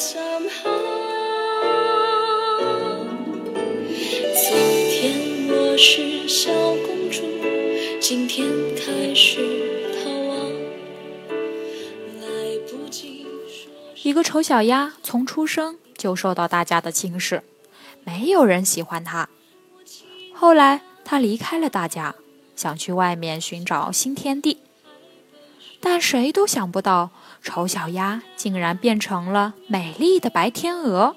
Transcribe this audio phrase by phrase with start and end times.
[0.00, 0.18] 昨
[4.88, 6.50] 天我是小
[6.86, 7.20] 公主，
[8.00, 10.50] 今天开始逃亡。
[12.18, 12.24] 来
[12.66, 13.70] 不及说
[14.02, 17.42] 一个丑小鸭从出生就受到大家的轻视，
[18.02, 19.28] 没有人喜欢它。
[20.32, 22.14] 后来，它离开了大家。
[22.56, 24.58] 想去外面寻找新天地，
[25.80, 27.10] 但谁都想不到，
[27.42, 31.16] 丑小鸭竟然变成了美丽的白天鹅。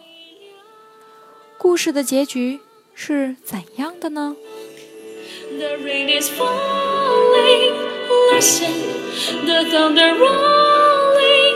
[1.57, 2.61] 故事的结局
[2.93, 4.35] 是怎样的呢
[5.57, 7.73] ？The rain is falling,
[8.33, 8.71] listen,
[9.45, 11.55] the thunder rolling.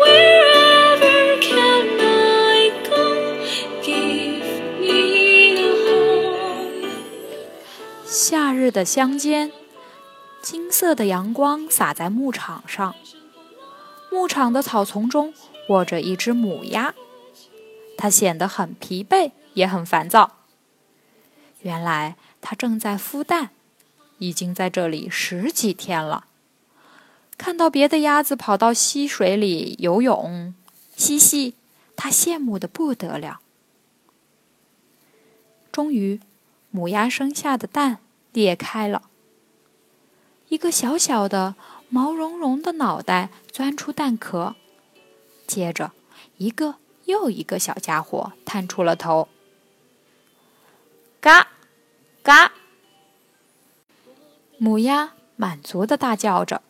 [0.00, 2.96] Wherever can I go?
[3.82, 4.42] Give
[4.80, 6.90] me a home.
[8.06, 9.52] 夏日的乡间，
[10.42, 12.94] 金色的阳光洒在牧场上。
[14.10, 15.32] 牧场的草丛中
[15.68, 16.94] 卧着一只母鸭，
[17.96, 20.36] 它显得很疲惫，也很烦躁。
[21.62, 23.50] 原来它正在孵蛋，
[24.18, 26.24] 已经在这里十几天了。
[27.38, 30.54] 看到别的鸭子跑到溪水里游泳、
[30.96, 31.54] 嬉戏，
[31.94, 33.40] 它羡慕的不得了。
[35.70, 36.20] 终于，
[36.70, 37.98] 母鸭生下的蛋。
[38.32, 39.09] 裂开了，
[40.50, 41.54] 一个小小的、
[41.88, 44.56] 毛茸茸的脑袋钻出蛋壳，
[45.46, 45.92] 接着
[46.38, 46.74] 一个
[47.04, 49.28] 又一个小家伙探出了头。
[51.20, 51.46] 嘎，
[52.24, 52.50] 嘎！
[54.58, 56.62] 母鸭满足的大叫着，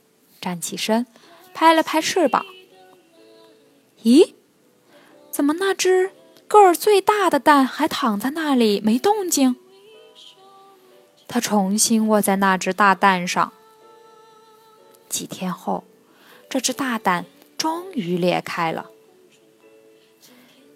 [0.43, 1.07] 站起身，
[1.55, 2.45] 拍了拍翅膀。
[4.03, 4.35] 咦，
[5.31, 6.13] 怎么那只
[6.47, 9.57] 个儿最大的蛋还躺在那里没动静？
[11.27, 13.55] 它重新卧在那只大蛋上。
[15.21, 15.85] 几天后，
[16.49, 17.27] 这只大蛋
[17.59, 18.87] 终于裂开了。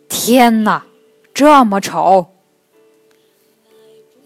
[0.07, 0.85] 天哪，
[1.33, 2.35] 这么丑！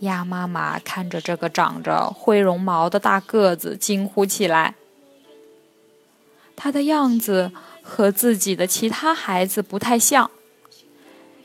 [0.00, 4.74] 鸭妈妈看着这个长着灰绒毛的大个子，惊呼起来。
[6.56, 10.32] 它的样子和自己的其他孩子不太像。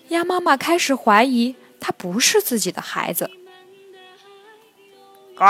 [0.07, 3.29] 鸭妈妈开始怀疑，它不是自己的孩子。
[5.37, 5.45] 呱，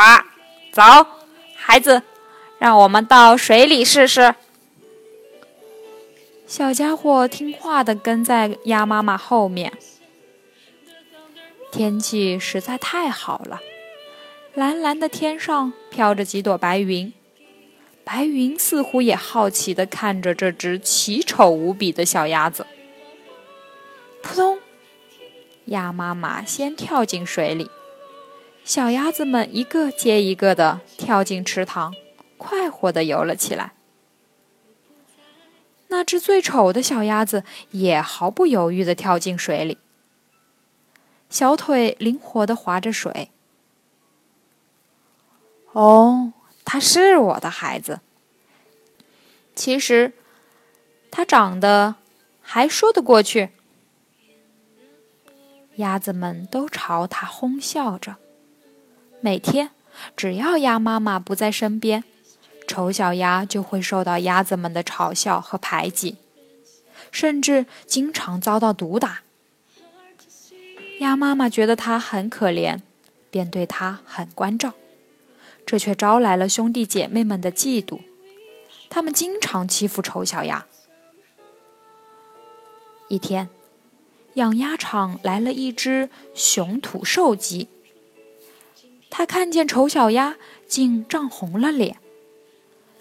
[0.74, 0.82] 走，
[1.56, 2.04] 孩子，
[2.63, 4.35] 让我们到水里试试。
[6.47, 9.74] 小家伙听话的跟在鸭妈妈后面。
[11.74, 13.59] 天气实在太好了，
[14.53, 17.12] 蓝蓝的天上飘着几朵白云，
[18.06, 22.66] 白云似乎也好奇的看着这只奇丑无比的小鸭子。
[24.22, 24.59] 扑通，
[25.66, 27.69] 鸭妈妈先跳进水里。
[28.63, 31.94] 小鸭子们一个接一个的跳进池塘，
[32.44, 33.74] 快活的游了起来。
[35.88, 39.78] 那只最丑的小鸭子也毫不犹豫的跳进水里，
[41.30, 43.30] 小腿灵活的划着水。
[45.72, 46.34] 哦，
[46.66, 48.02] 他是我的孩子。
[49.56, 50.14] 其实，
[51.10, 51.96] 他长得
[52.42, 53.50] 还说得过去。
[55.75, 58.18] 鸭子们都朝他哄笑着。
[59.22, 59.70] 每天，
[60.16, 62.04] 只要鸭妈妈不在身边，
[62.68, 66.18] 丑小鸭就会受到鸭子们的嘲笑和排挤，
[67.12, 69.22] 甚至经常遭到毒打。
[71.00, 72.80] 鸭妈妈觉得它很可怜，
[73.30, 74.74] 便对它很关照，
[75.65, 78.00] 这却招来了兄弟姐妹们的嫉妒，
[78.89, 80.66] 他们经常欺负丑小鸭。
[83.09, 83.50] 一天，
[84.36, 87.68] 养鸭场来了一只雄土兽鸡。
[89.09, 90.38] 它看见丑小鸭，
[90.68, 91.98] 竟涨红了脸，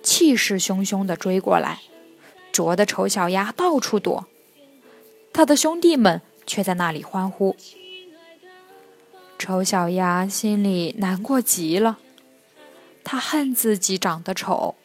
[0.02, 1.80] 气势汹汹地追过来，
[2.52, 4.26] 啄得丑小鸭到处躲。
[5.32, 7.56] 他的兄弟们却在那里欢呼。
[9.38, 11.98] 丑小鸭心里难过极了，
[13.02, 14.76] 他恨自己长得丑，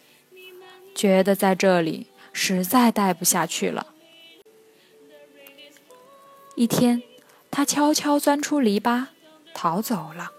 [0.95, 3.87] 觉得在这里实在待不下去了。
[6.55, 7.03] 一天，
[7.51, 9.07] 他悄悄钻出篱笆，
[9.53, 10.31] 逃走了。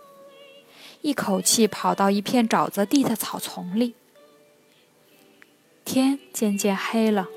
[1.03, 3.95] 一口气跑到一片沼泽地的草丛里。
[5.89, 7.29] 天渐渐黑了，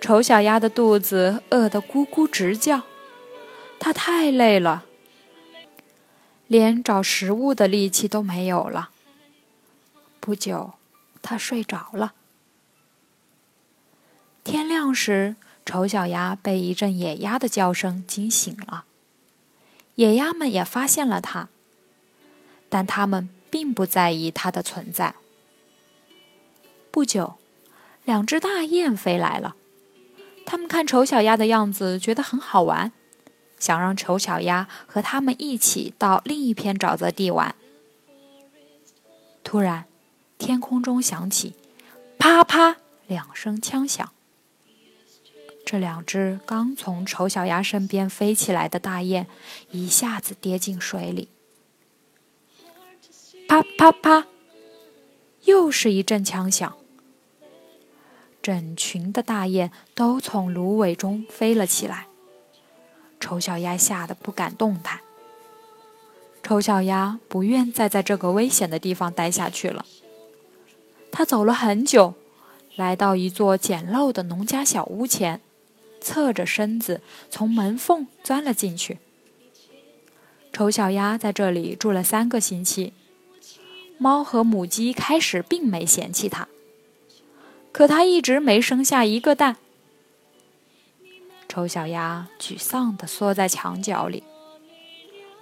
[0.00, 2.84] 丑小鸭的肚子饿得咕咕直叫，
[3.78, 4.86] 它太累了，
[6.46, 8.88] 连找食物的力气都没有了。
[10.20, 10.72] 不久，
[11.20, 12.14] 它睡着了。
[14.42, 15.36] 天亮时，
[15.66, 18.86] 丑小鸭被一阵野鸭的叫声惊醒了。
[19.96, 21.50] 野鸭们也发现了它，
[22.70, 25.14] 但它们并不在意它的存在。
[26.90, 27.34] 不久，
[28.04, 29.54] 两只大雁飞来了。
[30.44, 32.92] 他们看丑小鸭的样子，觉得很好玩，
[33.58, 37.54] 想让丑小鸭和他们一起到另一片沼泽地玩。
[39.44, 39.84] 突然，
[40.38, 41.54] 天空中响起
[42.18, 42.76] “啪啪”
[43.06, 44.10] 两声枪响。
[45.64, 49.26] 这两只刚从丑小鸭身边飞起来的大雁，
[49.70, 51.28] 一下子跌进水里。
[53.46, 54.26] 啪啪啪，
[55.48, 56.76] 又是一阵枪响。
[58.42, 62.06] 整群的大雁都从芦苇中飞了起来，
[63.18, 65.00] 丑小鸭吓得不敢动弹。
[66.42, 69.86] 丑小鸭不愿再在这个危险的地方待下去了。
[71.10, 72.12] 它走了很久，
[72.76, 75.40] 来到一座简陋的农家小屋前，
[75.98, 77.00] 侧着身子
[77.30, 78.98] 从门缝钻了进去。
[80.52, 82.92] 丑小鸭在这里住了三个星期，
[83.98, 86.48] 猫和母鸡开始并没嫌弃它。
[87.70, 89.56] 可它一直没生下一个蛋。
[91.48, 94.22] 丑小鸭沮丧地缩在墙角里，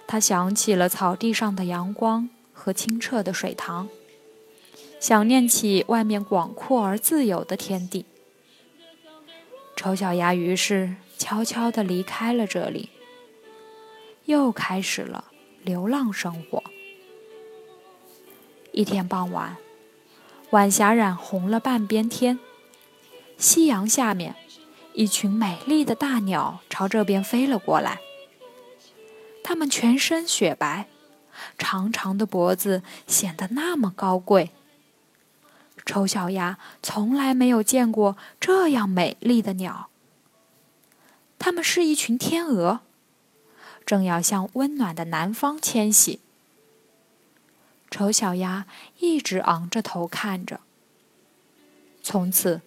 [0.07, 3.89] 它想起了草地上的阳光和清澈的水塘，
[4.99, 8.05] 想念起外面广阔而自由的天地。
[9.75, 12.89] 丑小鸭于是悄悄地离开了这里，
[14.25, 15.25] 又开始了
[15.63, 16.63] 流浪生活。
[18.77, 19.57] 一天傍晚。
[20.51, 22.37] 晚霞染红了半边天，
[23.35, 24.35] 夕阳下面，
[24.93, 27.97] 一群美丽的大鸟朝这边飞了过来。
[29.43, 30.85] 它们全身雪白，
[31.57, 34.51] 长长的脖子显得那么高贵。
[35.83, 39.89] 丑小鸭从来没有见过这样美丽的鸟。
[41.39, 42.81] 它们是一群天鹅，
[43.83, 46.19] 正要向温暖的南方迁徙。
[47.89, 48.65] 丑小鸭
[48.99, 50.59] 一直昂着头看着。
[52.03, 52.61] 从此，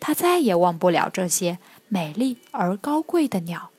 [0.00, 1.58] 它再也忘不了这些
[1.88, 3.70] 美丽而高贵的鸟。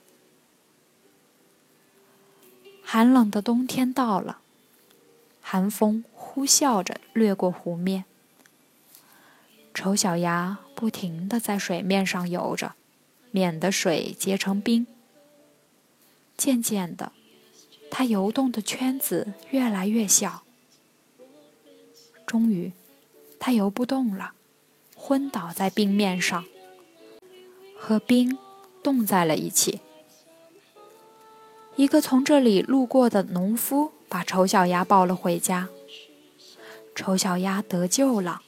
[2.83, 4.39] 寒冷的冬天到了，
[5.41, 8.05] 寒风呼啸着掠过湖面。
[9.73, 12.73] 丑小鸭不停地在水面上游着，
[13.31, 14.87] 免得水结成冰。
[16.35, 17.11] 渐渐的，
[17.91, 20.43] 它游动的圈子越来越小。
[22.27, 22.73] 终于，
[23.39, 24.33] 它游不动了，
[24.97, 26.43] 昏倒在冰面上，
[27.79, 28.37] 和冰
[28.83, 29.79] 冻在了一起。
[31.77, 35.69] 一个从这里路过的农夫把丑小鸭抱了回家。
[36.93, 38.41] 丑小鸭得救了。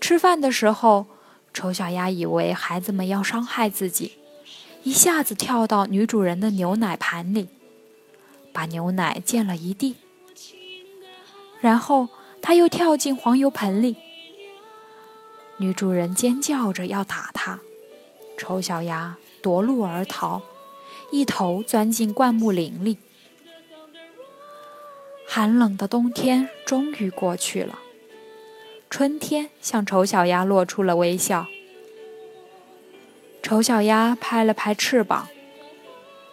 [0.00, 1.06] 吃饭的时候，
[1.54, 4.16] 丑小鸭以为孩子们要伤害自己，
[4.82, 7.46] 一下子跳到女主人的牛奶盘里，
[8.52, 9.94] 把牛奶溅了一地，
[11.60, 12.08] 然后。
[12.46, 13.96] 他又跳进黄油盆里，
[15.56, 17.58] 女主人尖叫着要打他，
[18.38, 20.42] 丑小鸭夺路而逃，
[21.10, 22.98] 一头钻进灌木林里。
[25.26, 27.80] 寒冷的冬天终于过去了，
[28.88, 31.48] 春天向丑小鸭露出了微笑。
[33.42, 35.26] 丑小鸭拍了拍翅膀，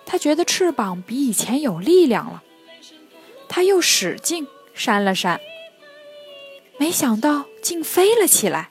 [0.05, 2.43] 它觉得翅膀比以前有力量了，
[3.50, 5.41] 它又使劲扇了扇。
[6.77, 8.70] 没想到竟飞了起来，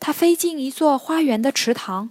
[0.00, 2.10] 它飞进一座花园的池塘。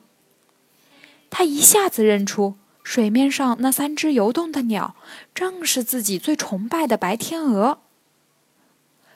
[1.30, 4.96] 它一下子认出水面上那三只游动的鸟，
[5.36, 7.80] 正是自己最崇拜的白天鹅。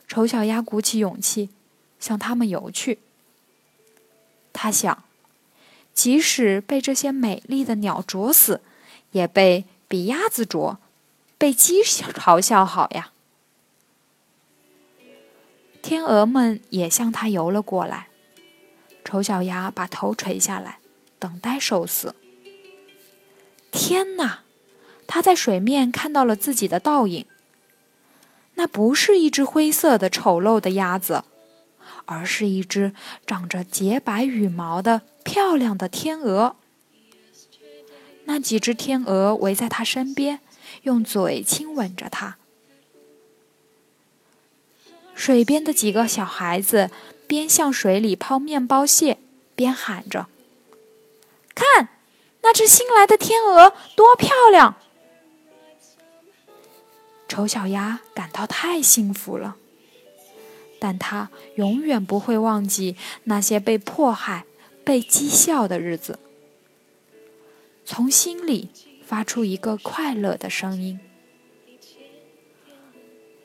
[0.08, 1.50] 丑小鸭鼓起勇气
[2.00, 3.00] 向它们游去。
[4.52, 5.04] 它想，
[5.94, 8.60] 即使被这些美丽的鸟啄死，
[9.12, 10.80] 也被比鸭子啄，
[11.38, 13.14] 被鸡嘲笑好呀。
[15.82, 18.08] 天鹅们也向它游了过来。
[19.04, 20.80] 丑小鸭把头垂下来，
[21.20, 22.16] 等待受死。
[23.72, 24.40] 天哪！
[25.08, 27.26] 它在水面看到了自己的倒影。
[28.56, 31.24] 那不是一只灰色的丑陋的鸭子，
[32.06, 32.94] 而是一只
[33.26, 36.56] 长着洁白羽毛的漂亮的天鹅。
[38.26, 40.40] 那几只天鹅围在它身边，
[40.84, 42.38] 用嘴亲吻着它。
[45.22, 46.90] 水边的几个小孩子
[47.28, 49.20] 边向水里抛面包屑，
[49.56, 50.26] 边喊着
[51.54, 51.90] ：“看，
[52.42, 54.78] 那只新来的天鹅多漂亮！
[57.28, 59.58] 丑小鸭感到太幸福了，
[60.80, 64.46] 但它永远不会忘记那些被迫害、
[64.84, 66.18] 被讥笑的日子。
[67.86, 68.70] 从心里
[69.06, 71.00] 发出一个快乐的声音。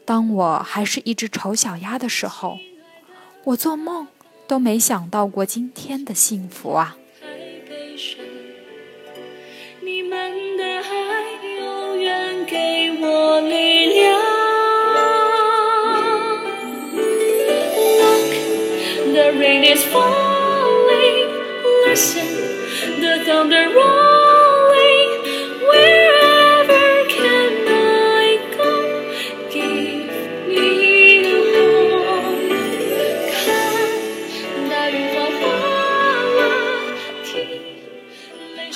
[0.06, 2.58] 当我还是一只丑小鸭的时候，
[3.42, 4.06] 我做梦
[4.46, 6.96] 都没想到过今天的幸福啊！
[9.80, 10.84] 你们的爱
[11.58, 14.20] 永远给我力量。
[17.98, 18.30] Look,
[19.12, 21.28] the rain is falling.
[21.88, 22.26] Listen,
[23.00, 24.05] the thunder rolling.